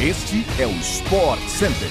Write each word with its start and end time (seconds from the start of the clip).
Este 0.00 0.46
é 0.60 0.64
o 0.64 0.70
Sport 0.70 1.40
Center. 1.48 1.88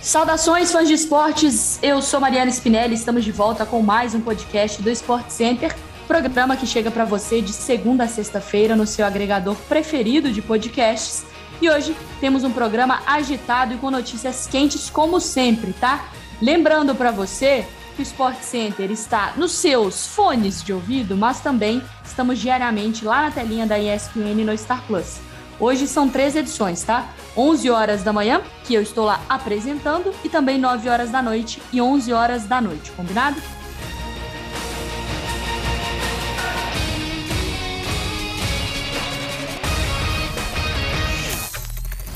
Saudações, 0.00 0.70
fãs 0.70 0.86
de 0.86 0.94
esportes! 0.94 1.76
Eu 1.82 2.00
sou 2.00 2.20
Mariana 2.20 2.52
Spinelli, 2.52 2.94
estamos 2.94 3.24
de 3.24 3.32
volta 3.32 3.66
com 3.66 3.82
mais 3.82 4.14
um 4.14 4.20
podcast 4.20 4.80
do 4.80 4.88
Sport 4.90 5.28
Center, 5.28 5.74
programa 6.06 6.56
que 6.56 6.68
chega 6.68 6.88
para 6.88 7.04
você 7.04 7.42
de 7.42 7.52
segunda 7.52 8.04
a 8.04 8.06
sexta-feira 8.06 8.76
no 8.76 8.86
seu 8.86 9.04
agregador 9.04 9.56
preferido 9.68 10.30
de 10.30 10.40
podcasts. 10.40 11.24
E 11.60 11.68
hoje 11.68 11.96
temos 12.20 12.44
um 12.44 12.52
programa 12.52 13.02
agitado 13.04 13.74
e 13.74 13.78
com 13.78 13.90
notícias 13.90 14.46
quentes, 14.46 14.88
como 14.88 15.18
sempre, 15.18 15.72
tá? 15.72 16.10
Lembrando 16.40 16.94
para 16.94 17.10
você 17.10 17.66
que 17.96 18.02
o 18.02 18.04
Sport 18.04 18.40
Center 18.42 18.88
está 18.92 19.32
nos 19.36 19.50
seus 19.50 20.06
fones 20.06 20.62
de 20.62 20.72
ouvido, 20.72 21.16
mas 21.16 21.40
também 21.40 21.82
estamos 22.04 22.38
diariamente 22.38 23.04
lá 23.04 23.22
na 23.22 23.30
telinha 23.32 23.66
da 23.66 23.80
ESPN 23.80 24.44
no 24.44 24.56
Star 24.56 24.80
Plus. 24.86 25.28
Hoje 25.60 25.86
são 25.86 26.08
três 26.08 26.34
edições, 26.34 26.82
tá? 26.82 27.06
11 27.36 27.68
horas 27.68 28.02
da 28.02 28.14
manhã, 28.14 28.40
que 28.64 28.74
eu 28.74 28.80
estou 28.80 29.04
lá 29.04 29.20
apresentando, 29.28 30.10
e 30.24 30.28
também 30.28 30.58
9 30.58 30.88
horas 30.88 31.10
da 31.10 31.20
noite 31.20 31.60
e 31.70 31.82
11 31.82 32.12
horas 32.14 32.46
da 32.46 32.62
noite, 32.62 32.90
combinado? 32.92 33.36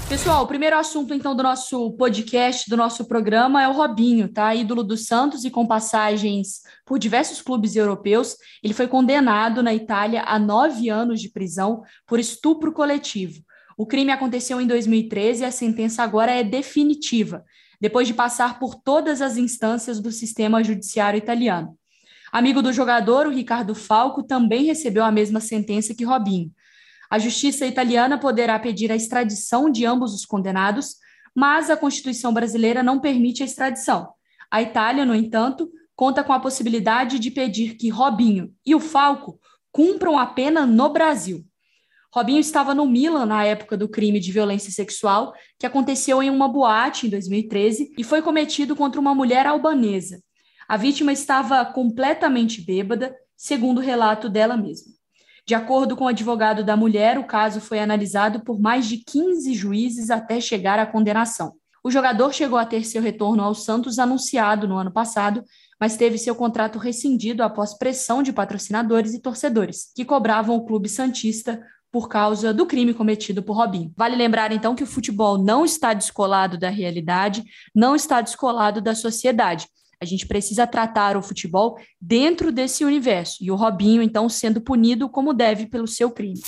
Pessoal, 0.08 0.44
o 0.44 0.46
primeiro 0.46 0.76
assunto 0.76 1.14
então 1.14 1.34
do 1.34 1.42
nosso 1.42 1.92
podcast, 1.92 2.68
do 2.68 2.76
nosso 2.76 3.06
programa 3.06 3.62
é 3.62 3.68
o 3.68 3.72
Robinho, 3.72 4.28
tá? 4.28 4.54
Ídolo 4.54 4.84
do 4.84 4.96
Santos 4.96 5.44
e 5.44 5.50
com 5.50 5.66
passagens 5.66 6.60
por 6.84 6.98
diversos 6.98 7.40
clubes 7.40 7.74
europeus. 7.74 8.36
Ele 8.62 8.74
foi 8.74 8.86
condenado 8.86 9.62
na 9.62 9.74
Itália 9.74 10.22
a 10.26 10.38
nove 10.38 10.90
anos 10.90 11.20
de 11.20 11.30
prisão 11.30 11.82
por 12.06 12.20
estupro 12.20 12.70
coletivo. 12.72 13.42
O 13.78 13.86
crime 13.86 14.12
aconteceu 14.12 14.60
em 14.60 14.66
2013 14.66 15.42
e 15.42 15.46
a 15.46 15.50
sentença 15.50 16.02
agora 16.02 16.30
é 16.30 16.44
definitiva, 16.44 17.42
depois 17.80 18.06
de 18.06 18.14
passar 18.14 18.58
por 18.58 18.74
todas 18.74 19.20
as 19.22 19.36
instâncias 19.36 20.00
do 20.00 20.12
sistema 20.12 20.62
judiciário 20.62 21.18
italiano. 21.18 21.76
Amigo 22.30 22.60
do 22.60 22.72
jogador, 22.72 23.26
o 23.26 23.30
Ricardo 23.30 23.74
Falco, 23.74 24.22
também 24.22 24.64
recebeu 24.64 25.02
a 25.02 25.10
mesma 25.10 25.40
sentença 25.40 25.94
que 25.94 26.04
Robinho. 26.04 26.52
A 27.14 27.18
justiça 27.20 27.64
italiana 27.64 28.18
poderá 28.18 28.58
pedir 28.58 28.90
a 28.90 28.96
extradição 28.96 29.70
de 29.70 29.86
ambos 29.86 30.12
os 30.12 30.26
condenados, 30.26 30.96
mas 31.32 31.70
a 31.70 31.76
Constituição 31.76 32.34
brasileira 32.34 32.82
não 32.82 32.98
permite 32.98 33.40
a 33.40 33.46
extradição. 33.46 34.08
A 34.50 34.60
Itália, 34.60 35.04
no 35.04 35.14
entanto, 35.14 35.70
conta 35.94 36.24
com 36.24 36.32
a 36.32 36.40
possibilidade 36.40 37.20
de 37.20 37.30
pedir 37.30 37.76
que 37.76 37.88
Robinho 37.88 38.52
e 38.66 38.74
o 38.74 38.80
Falco 38.80 39.38
cumpram 39.70 40.18
a 40.18 40.26
pena 40.26 40.66
no 40.66 40.88
Brasil. 40.88 41.46
Robinho 42.12 42.40
estava 42.40 42.74
no 42.74 42.84
Milan 42.84 43.26
na 43.26 43.44
época 43.44 43.76
do 43.76 43.88
crime 43.88 44.18
de 44.18 44.32
violência 44.32 44.72
sexual 44.72 45.34
que 45.56 45.66
aconteceu 45.66 46.20
em 46.20 46.30
uma 46.30 46.48
boate 46.48 47.06
em 47.06 47.10
2013 47.10 47.94
e 47.96 48.02
foi 48.02 48.22
cometido 48.22 48.74
contra 48.74 49.00
uma 49.00 49.14
mulher 49.14 49.46
albanesa. 49.46 50.20
A 50.66 50.76
vítima 50.76 51.12
estava 51.12 51.64
completamente 51.64 52.60
bêbada, 52.60 53.16
segundo 53.36 53.78
o 53.78 53.80
relato 53.80 54.28
dela 54.28 54.56
mesma. 54.56 54.94
De 55.46 55.54
acordo 55.54 55.94
com 55.94 56.04
o 56.04 56.08
advogado 56.08 56.64
da 56.64 56.76
mulher, 56.76 57.18
o 57.18 57.24
caso 57.24 57.60
foi 57.60 57.78
analisado 57.78 58.40
por 58.42 58.58
mais 58.58 58.86
de 58.86 58.98
15 58.98 59.52
juízes 59.52 60.10
até 60.10 60.40
chegar 60.40 60.78
à 60.78 60.86
condenação. 60.86 61.52
O 61.82 61.90
jogador 61.90 62.32
chegou 62.32 62.58
a 62.58 62.64
ter 62.64 62.82
seu 62.82 63.02
retorno 63.02 63.42
ao 63.42 63.54
Santos 63.54 63.98
anunciado 63.98 64.66
no 64.66 64.78
ano 64.78 64.90
passado, 64.90 65.44
mas 65.78 65.98
teve 65.98 66.16
seu 66.16 66.34
contrato 66.34 66.78
rescindido 66.78 67.42
após 67.42 67.76
pressão 67.76 68.22
de 68.22 68.32
patrocinadores 68.32 69.12
e 69.12 69.20
torcedores, 69.20 69.92
que 69.94 70.02
cobravam 70.02 70.56
o 70.56 70.64
clube 70.64 70.88
santista 70.88 71.60
por 71.92 72.08
causa 72.08 72.54
do 72.54 72.64
crime 72.64 72.94
cometido 72.94 73.42
por 73.42 73.54
Robinho. 73.54 73.92
Vale 73.94 74.16
lembrar 74.16 74.50
então 74.50 74.74
que 74.74 74.82
o 74.82 74.86
futebol 74.86 75.36
não 75.36 75.62
está 75.62 75.92
descolado 75.92 76.56
da 76.56 76.70
realidade, 76.70 77.44
não 77.74 77.94
está 77.94 78.22
descolado 78.22 78.80
da 78.80 78.94
sociedade. 78.94 79.68
A 80.00 80.04
gente 80.04 80.26
precisa 80.26 80.66
tratar 80.66 81.16
o 81.16 81.22
futebol 81.22 81.78
dentro 82.00 82.52
desse 82.52 82.84
universo. 82.84 83.36
E 83.40 83.50
o 83.50 83.56
Robinho, 83.56 84.02
então, 84.02 84.28
sendo 84.28 84.60
punido 84.60 85.08
como 85.08 85.32
deve 85.32 85.66
pelo 85.66 85.86
seu 85.86 86.10
crime. 86.10 86.40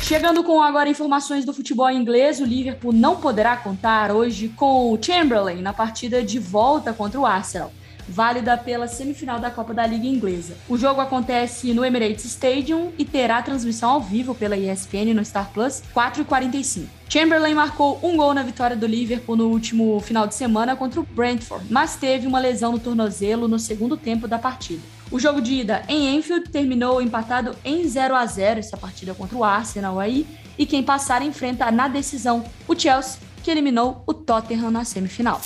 Chegando 0.00 0.44
com 0.44 0.60
agora 0.60 0.88
informações 0.88 1.44
do 1.44 1.54
futebol 1.54 1.90
inglês, 1.90 2.40
o 2.40 2.44
Liverpool 2.44 2.92
não 2.92 3.16
poderá 3.16 3.56
contar 3.56 4.12
hoje 4.12 4.48
com 4.48 4.92
o 4.92 5.02
Chamberlain 5.02 5.62
na 5.62 5.72
partida 5.72 6.22
de 6.22 6.38
volta 6.38 6.92
contra 6.92 7.18
o 7.18 7.24
Arsenal 7.24 7.72
válida 8.08 8.56
pela 8.56 8.88
semifinal 8.88 9.38
da 9.38 9.50
Copa 9.50 9.74
da 9.74 9.86
Liga 9.86 10.06
Inglesa. 10.06 10.54
O 10.68 10.76
jogo 10.76 11.00
acontece 11.00 11.72
no 11.72 11.84
Emirates 11.84 12.24
Stadium 12.24 12.92
e 12.98 13.04
terá 13.04 13.42
transmissão 13.42 13.90
ao 13.90 14.00
vivo 14.00 14.34
pela 14.34 14.56
ESPN 14.56 15.14
no 15.14 15.24
Star 15.24 15.50
Plus 15.52 15.82
4h45. 15.94 16.84
Chamberlain 17.08 17.54
marcou 17.54 17.98
um 18.02 18.16
gol 18.16 18.34
na 18.34 18.42
vitória 18.42 18.74
do 18.74 18.86
Liverpool 18.86 19.36
no 19.36 19.48
último 19.48 20.00
final 20.00 20.26
de 20.26 20.34
semana 20.34 20.74
contra 20.74 21.00
o 21.00 21.04
Brentford, 21.04 21.66
mas 21.70 21.96
teve 21.96 22.26
uma 22.26 22.40
lesão 22.40 22.72
no 22.72 22.78
tornozelo 22.78 23.46
no 23.46 23.58
segundo 23.58 23.96
tempo 23.96 24.26
da 24.26 24.38
partida. 24.38 24.82
O 25.10 25.20
jogo 25.20 25.40
de 25.40 25.54
ida 25.60 25.82
em 25.88 26.16
Enfield 26.16 26.50
terminou 26.50 27.00
empatado 27.00 27.54
em 27.64 27.86
0 27.86 28.16
a 28.16 28.26
0 28.26 28.58
essa 28.58 28.76
partida 28.76 29.14
contra 29.14 29.36
o 29.36 29.44
Arsenal 29.44 30.00
aí, 30.00 30.26
e 30.58 30.66
quem 30.66 30.82
passar 30.82 31.22
enfrenta 31.22 31.70
na 31.70 31.88
decisão 31.88 32.44
o 32.66 32.78
Chelsea, 32.78 33.20
que 33.42 33.50
eliminou 33.50 34.02
o 34.06 34.14
Tottenham 34.14 34.70
na 34.70 34.84
semifinal. 34.84 35.40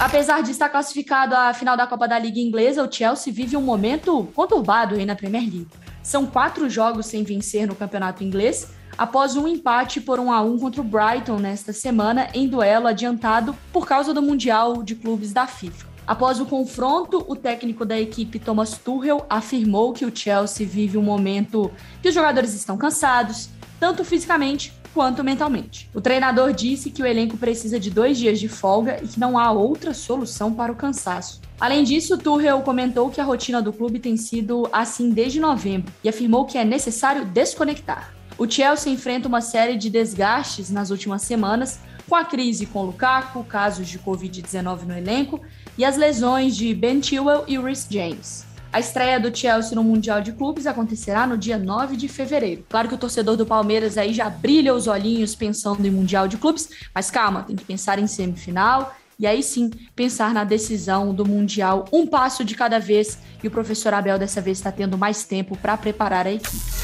Apesar 0.00 0.42
de 0.42 0.50
estar 0.50 0.70
classificado 0.70 1.36
à 1.36 1.52
final 1.52 1.76
da 1.76 1.86
Copa 1.86 2.08
da 2.08 2.18
Liga 2.18 2.40
Inglesa, 2.40 2.82
o 2.82 2.90
Chelsea 2.90 3.30
vive 3.30 3.54
um 3.54 3.60
momento 3.60 4.26
conturbado 4.34 4.94
aí 4.94 5.04
na 5.04 5.14
Premier 5.14 5.42
League. 5.42 5.68
São 6.02 6.24
quatro 6.24 6.70
jogos 6.70 7.04
sem 7.04 7.22
vencer 7.22 7.66
no 7.66 7.74
campeonato 7.74 8.24
inglês, 8.24 8.68
após 8.96 9.36
um 9.36 9.46
empate 9.46 10.00
por 10.00 10.18
1 10.18 10.32
a 10.32 10.40
1 10.40 10.58
contra 10.58 10.80
o 10.80 10.84
Brighton 10.84 11.36
nesta 11.36 11.74
semana, 11.74 12.30
em 12.32 12.48
duelo 12.48 12.86
adiantado 12.86 13.54
por 13.70 13.86
causa 13.86 14.14
do 14.14 14.22
Mundial 14.22 14.82
de 14.82 14.94
Clubes 14.94 15.34
da 15.34 15.46
FIFA. 15.46 15.86
Após 16.06 16.40
o 16.40 16.46
confronto, 16.46 17.22
o 17.28 17.36
técnico 17.36 17.84
da 17.84 18.00
equipe 18.00 18.38
Thomas 18.38 18.78
Tuchel 18.78 19.26
afirmou 19.28 19.92
que 19.92 20.06
o 20.06 20.16
Chelsea 20.16 20.66
vive 20.66 20.96
um 20.96 21.02
momento 21.02 21.70
que 22.00 22.08
os 22.08 22.14
jogadores 22.14 22.54
estão 22.54 22.78
cansados, 22.78 23.50
tanto 23.78 24.02
fisicamente 24.02 24.72
quanto 24.92 25.24
mentalmente. 25.24 25.88
O 25.94 26.00
treinador 26.00 26.52
disse 26.52 26.90
que 26.90 27.02
o 27.02 27.06
elenco 27.06 27.36
precisa 27.36 27.78
de 27.78 27.90
dois 27.90 28.18
dias 28.18 28.38
de 28.40 28.48
folga 28.48 29.00
e 29.02 29.08
que 29.08 29.20
não 29.20 29.38
há 29.38 29.50
outra 29.50 29.94
solução 29.94 30.52
para 30.52 30.72
o 30.72 30.76
cansaço. 30.76 31.40
Além 31.60 31.84
disso, 31.84 32.16
Tuchel 32.16 32.62
comentou 32.62 33.10
que 33.10 33.20
a 33.20 33.24
rotina 33.24 33.60
do 33.60 33.72
clube 33.72 33.98
tem 33.98 34.16
sido 34.16 34.68
assim 34.72 35.10
desde 35.10 35.38
novembro 35.38 35.92
e 36.02 36.08
afirmou 36.08 36.46
que 36.46 36.56
é 36.56 36.64
necessário 36.64 37.24
desconectar. 37.24 38.14
O 38.38 38.50
Chelsea 38.50 38.92
enfrenta 38.92 39.28
uma 39.28 39.42
série 39.42 39.76
de 39.76 39.90
desgastes 39.90 40.70
nas 40.70 40.90
últimas 40.90 41.20
semanas, 41.20 41.78
com 42.08 42.16
a 42.16 42.24
crise 42.24 42.64
com 42.64 42.82
Lukaku, 42.82 43.44
casos 43.44 43.86
de 43.86 43.98
Covid-19 43.98 44.84
no 44.84 44.96
elenco 44.96 45.40
e 45.76 45.84
as 45.84 45.96
lesões 45.96 46.56
de 46.56 46.74
Ben 46.74 47.02
Chilwell 47.02 47.44
e 47.46 47.58
Rhys 47.58 47.86
James. 47.90 48.49
A 48.72 48.78
estreia 48.78 49.18
do 49.18 49.36
Chelsea 49.36 49.74
no 49.74 49.82
Mundial 49.82 50.20
de 50.20 50.30
Clubes 50.30 50.64
acontecerá 50.64 51.26
no 51.26 51.36
dia 51.36 51.58
9 51.58 51.96
de 51.96 52.06
fevereiro. 52.06 52.64
Claro 52.68 52.88
que 52.88 52.94
o 52.94 52.98
torcedor 52.98 53.36
do 53.36 53.44
Palmeiras 53.44 53.98
aí 53.98 54.12
já 54.12 54.30
brilha 54.30 54.72
os 54.72 54.86
olhinhos 54.86 55.34
pensando 55.34 55.84
em 55.84 55.90
Mundial 55.90 56.28
de 56.28 56.36
Clubes, 56.36 56.68
mas 56.94 57.10
calma, 57.10 57.42
tem 57.42 57.56
que 57.56 57.64
pensar 57.64 57.98
em 57.98 58.06
semifinal 58.06 58.94
e 59.18 59.26
aí 59.26 59.42
sim 59.42 59.70
pensar 59.96 60.32
na 60.32 60.44
decisão 60.44 61.12
do 61.12 61.26
Mundial 61.26 61.84
um 61.92 62.06
passo 62.06 62.44
de 62.44 62.54
cada 62.54 62.78
vez. 62.78 63.18
E 63.42 63.48
o 63.48 63.50
professor 63.50 63.92
Abel 63.92 64.18
dessa 64.18 64.40
vez 64.40 64.58
está 64.58 64.70
tendo 64.70 64.96
mais 64.96 65.24
tempo 65.24 65.56
para 65.56 65.76
preparar 65.76 66.26
a 66.26 66.32
equipe. 66.32 66.79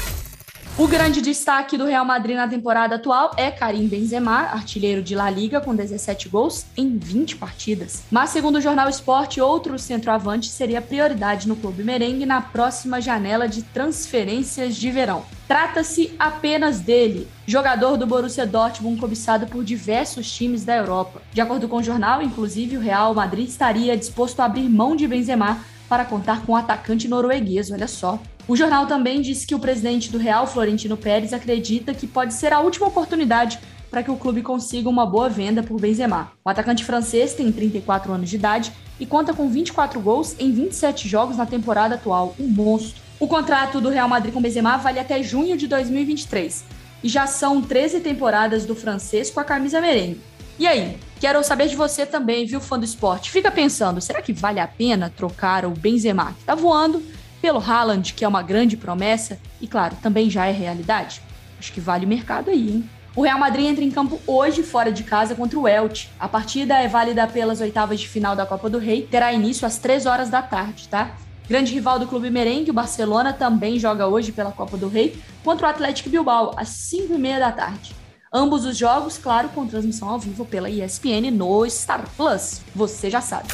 O 0.79 0.87
grande 0.87 1.21
destaque 1.21 1.75
do 1.75 1.85
Real 1.85 2.05
Madrid 2.05 2.35
na 2.35 2.47
temporada 2.47 2.97
atual 2.97 3.31
é 3.35 3.49
Karim 3.49 3.87
Benzema, 3.87 4.41
artilheiro 4.41 5.01
de 5.01 5.15
La 5.15 5.27
Liga 5.27 5.59
com 5.59 5.75
17 5.75 6.29
gols 6.29 6.67
em 6.77 6.99
20 6.99 7.37
partidas. 7.37 8.03
Mas 8.11 8.29
segundo 8.29 8.57
o 8.57 8.61
jornal 8.61 8.87
Esporte, 8.87 9.41
outro 9.41 9.79
centroavante 9.79 10.49
seria 10.49 10.79
prioridade 10.79 11.47
no 11.47 11.55
clube 11.55 11.83
merengue 11.83 12.27
na 12.27 12.41
próxima 12.41 13.01
janela 13.01 13.47
de 13.47 13.63
transferências 13.63 14.75
de 14.75 14.91
verão. 14.91 15.25
Trata-se 15.47 16.13
apenas 16.19 16.79
dele, 16.79 17.27
jogador 17.47 17.97
do 17.97 18.05
Borussia 18.05 18.45
Dortmund 18.45 18.99
cobiçado 18.99 19.47
por 19.47 19.63
diversos 19.63 20.31
times 20.31 20.63
da 20.63 20.75
Europa. 20.75 21.23
De 21.33 21.41
acordo 21.41 21.67
com 21.67 21.77
o 21.77 21.83
jornal, 21.83 22.21
inclusive, 22.21 22.77
o 22.77 22.81
Real 22.81 23.15
Madrid 23.15 23.47
estaria 23.47 23.97
disposto 23.97 24.41
a 24.41 24.45
abrir 24.45 24.69
mão 24.69 24.95
de 24.95 25.07
Benzema 25.07 25.57
para 25.87 26.05
contar 26.05 26.45
com 26.45 26.53
o 26.53 26.55
atacante 26.55 27.07
norueguês, 27.07 27.71
olha 27.71 27.87
só. 27.87 28.19
O 28.47 28.55
jornal 28.55 28.85
também 28.85 29.21
disse 29.21 29.45
que 29.45 29.55
o 29.55 29.59
presidente 29.59 30.11
do 30.11 30.17
Real, 30.17 30.47
Florentino 30.47 30.95
Pérez, 30.95 31.33
acredita 31.33 31.93
que 31.93 32.07
pode 32.07 32.33
ser 32.33 32.53
a 32.53 32.59
última 32.59 32.87
oportunidade 32.87 33.59
para 33.89 34.03
que 34.03 34.11
o 34.11 34.15
clube 34.15 34.41
consiga 34.41 34.89
uma 34.89 35.05
boa 35.05 35.29
venda 35.29 35.63
por 35.63 35.79
Benzema. 35.79 36.31
O 36.43 36.49
atacante 36.49 36.83
francês 36.83 37.33
tem 37.33 37.51
34 37.51 38.11
anos 38.11 38.29
de 38.29 38.35
idade 38.35 38.71
e 38.99 39.05
conta 39.05 39.33
com 39.33 39.49
24 39.49 39.99
gols 39.99 40.35
em 40.39 40.51
27 40.51 41.07
jogos 41.07 41.37
na 41.37 41.45
temporada 41.45 41.95
atual, 41.95 42.35
um 42.39 42.47
monstro. 42.47 43.01
O 43.19 43.27
contrato 43.27 43.81
do 43.81 43.89
Real 43.89 44.07
Madrid 44.07 44.33
com 44.33 44.41
Benzema 44.41 44.77
vale 44.77 44.99
até 44.99 45.21
junho 45.23 45.57
de 45.57 45.67
2023 45.67 46.63
e 47.03 47.09
já 47.09 47.27
são 47.27 47.61
13 47.61 47.99
temporadas 47.99 48.65
do 48.65 48.75
francês 48.75 49.29
com 49.29 49.39
a 49.39 49.43
camisa 49.43 49.81
merengue. 49.81 50.21
E 50.59 50.65
aí, 50.65 50.97
quero 51.19 51.43
saber 51.43 51.67
de 51.67 51.75
você 51.75 52.03
também, 52.03 52.43
viu, 52.47 52.59
fã 52.59 52.79
do 52.79 52.85
esporte? 52.85 53.29
Fica 53.29 53.51
pensando, 53.51 54.01
será 54.01 54.23
que 54.23 54.33
vale 54.33 54.59
a 54.59 54.67
pena 54.67 55.13
trocar 55.15 55.65
o 55.65 55.69
Benzema, 55.69 56.33
que 56.33 56.45
tá 56.45 56.55
voando, 56.55 57.03
pelo 57.39 57.59
Haaland, 57.59 58.13
que 58.13 58.25
é 58.25 58.27
uma 58.27 58.41
grande 58.41 58.75
promessa 58.75 59.39
e, 59.61 59.67
claro, 59.67 59.95
também 60.01 60.31
já 60.31 60.47
é 60.47 60.51
realidade? 60.51 61.21
Acho 61.59 61.71
que 61.71 61.79
vale 61.79 62.07
mercado 62.07 62.49
aí, 62.49 62.71
hein? 62.71 62.89
O 63.15 63.21
Real 63.21 63.37
Madrid 63.37 63.67
entra 63.67 63.83
em 63.83 63.91
campo 63.91 64.19
hoje 64.25 64.63
fora 64.63 64.91
de 64.91 65.03
casa 65.03 65.35
contra 65.35 65.59
o 65.59 65.67
Elche. 65.67 66.09
A 66.19 66.27
partida 66.27 66.75
é 66.75 66.87
válida 66.87 67.27
pelas 67.27 67.61
oitavas 67.61 67.99
de 67.99 68.07
final 68.07 68.35
da 68.35 68.45
Copa 68.45 68.67
do 68.67 68.79
Rei, 68.79 69.03
terá 69.03 69.31
início 69.31 69.65
às 69.67 69.77
3 69.77 70.07
horas 70.07 70.29
da 70.29 70.41
tarde, 70.41 70.87
tá? 70.87 71.11
Grande 71.47 71.71
rival 71.71 71.99
do 71.99 72.07
clube 72.07 72.31
merengue, 72.31 72.71
o 72.71 72.73
Barcelona, 72.73 73.31
também 73.31 73.77
joga 73.77 74.07
hoje 74.07 74.31
pela 74.31 74.51
Copa 74.51 74.75
do 74.75 74.87
Rei 74.87 75.21
contra 75.43 75.67
o 75.67 75.69
Atlético 75.69 76.09
Bilbao, 76.09 76.53
às 76.57 76.69
5 76.69 77.13
e 77.13 77.17
meia 77.17 77.39
da 77.39 77.51
tarde. 77.51 77.95
Ambos 78.31 78.65
os 78.65 78.77
jogos, 78.77 79.17
claro, 79.17 79.49
com 79.49 79.65
transmissão 79.65 80.09
ao 80.09 80.19
vivo 80.19 80.45
pela 80.45 80.69
ESPN 80.69 81.31
no 81.31 81.69
Star 81.69 82.05
Plus. 82.15 82.61
Você 82.75 83.09
já 83.09 83.21
sabe. 83.21 83.47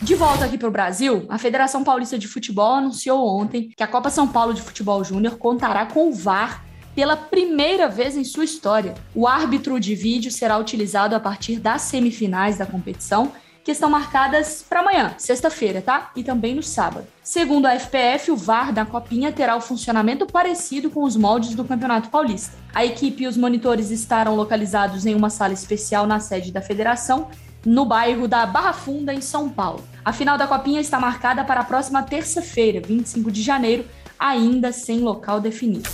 De 0.00 0.14
volta 0.14 0.44
aqui 0.44 0.58
para 0.58 0.68
o 0.68 0.72
Brasil, 0.72 1.24
a 1.28 1.38
Federação 1.38 1.82
Paulista 1.82 2.18
de 2.18 2.28
Futebol 2.28 2.74
anunciou 2.74 3.26
ontem 3.26 3.70
que 3.76 3.82
a 3.82 3.86
Copa 3.86 4.10
São 4.10 4.28
Paulo 4.28 4.54
de 4.54 4.62
Futebol 4.62 5.02
Júnior 5.02 5.38
contará 5.38 5.86
com 5.86 6.08
o 6.08 6.12
VAR 6.12 6.64
pela 6.94 7.16
primeira 7.16 7.88
vez 7.88 8.16
em 8.16 8.22
sua 8.22 8.44
história. 8.44 8.94
O 9.14 9.26
árbitro 9.26 9.80
de 9.80 9.94
vídeo 9.94 10.30
será 10.30 10.58
utilizado 10.58 11.16
a 11.16 11.20
partir 11.20 11.58
das 11.58 11.82
semifinais 11.82 12.58
da 12.58 12.66
competição, 12.66 13.32
que 13.64 13.72
estão 13.72 13.88
marcadas 13.88 14.62
para 14.68 14.80
amanhã, 14.80 15.14
sexta-feira, 15.16 15.80
tá? 15.80 16.10
E 16.14 16.22
também 16.22 16.54
no 16.54 16.62
sábado. 16.62 17.06
Segundo 17.22 17.64
a 17.64 17.74
FPF, 17.74 18.30
o 18.30 18.36
VAR 18.36 18.74
da 18.74 18.84
Copinha 18.84 19.32
terá 19.32 19.56
o 19.56 19.60
funcionamento 19.60 20.26
parecido 20.26 20.90
com 20.90 21.02
os 21.02 21.16
moldes 21.16 21.54
do 21.54 21.64
Campeonato 21.64 22.10
Paulista. 22.10 22.54
A 22.74 22.84
equipe 22.84 23.24
e 23.24 23.26
os 23.26 23.38
monitores 23.38 23.90
estarão 23.90 24.36
localizados 24.36 25.06
em 25.06 25.14
uma 25.14 25.30
sala 25.30 25.54
especial 25.54 26.06
na 26.06 26.20
sede 26.20 26.52
da 26.52 26.60
federação, 26.60 27.28
no 27.64 27.86
bairro 27.86 28.28
da 28.28 28.44
Barra 28.44 28.74
Funda, 28.74 29.14
em 29.14 29.22
São 29.22 29.48
Paulo. 29.48 29.82
A 30.04 30.12
final 30.12 30.36
da 30.36 30.46
Copinha 30.46 30.82
está 30.82 31.00
marcada 31.00 31.42
para 31.42 31.60
a 31.60 31.64
próxima 31.64 32.02
terça-feira, 32.02 32.82
25 32.86 33.32
de 33.32 33.40
janeiro, 33.40 33.86
ainda 34.18 34.72
sem 34.72 35.00
local 35.00 35.40
definido. 35.40 35.88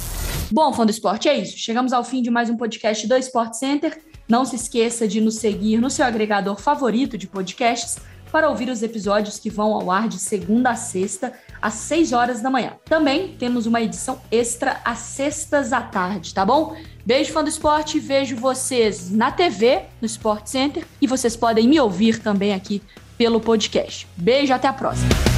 Bom, 0.50 0.72
fã 0.72 0.84
do 0.84 0.90
esporte, 0.90 1.28
é 1.28 1.38
isso. 1.38 1.56
Chegamos 1.56 1.92
ao 1.92 2.02
fim 2.02 2.20
de 2.20 2.30
mais 2.30 2.50
um 2.50 2.56
podcast 2.56 3.06
do 3.06 3.16
Sport 3.16 3.54
Center. 3.54 3.96
Não 4.30 4.44
se 4.44 4.54
esqueça 4.54 5.08
de 5.08 5.20
nos 5.20 5.38
seguir 5.38 5.80
no 5.80 5.90
seu 5.90 6.06
agregador 6.06 6.56
favorito 6.56 7.18
de 7.18 7.26
podcasts 7.26 7.98
para 8.30 8.48
ouvir 8.48 8.68
os 8.68 8.80
episódios 8.80 9.40
que 9.40 9.50
vão 9.50 9.74
ao 9.74 9.90
ar 9.90 10.06
de 10.06 10.20
segunda 10.20 10.70
a 10.70 10.76
sexta, 10.76 11.32
às 11.60 11.74
6 11.74 12.12
horas 12.12 12.40
da 12.40 12.48
manhã. 12.48 12.74
Também 12.84 13.34
temos 13.36 13.66
uma 13.66 13.82
edição 13.82 14.20
extra 14.30 14.80
às 14.84 14.98
sextas 14.98 15.72
à 15.72 15.80
tarde, 15.80 16.32
tá 16.32 16.46
bom? 16.46 16.76
Beijo, 17.04 17.32
fã 17.32 17.42
do 17.42 17.50
esporte. 17.50 17.98
Vejo 17.98 18.36
vocês 18.36 19.10
na 19.10 19.32
TV, 19.32 19.82
no 20.00 20.06
Sport 20.06 20.46
Center, 20.46 20.84
e 21.00 21.08
vocês 21.08 21.34
podem 21.34 21.66
me 21.66 21.80
ouvir 21.80 22.20
também 22.20 22.54
aqui 22.54 22.80
pelo 23.18 23.40
podcast. 23.40 24.06
Beijo, 24.16 24.54
até 24.54 24.68
a 24.68 24.72
próxima. 24.72 25.29